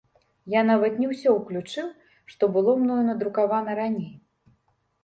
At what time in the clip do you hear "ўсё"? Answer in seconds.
1.11-1.33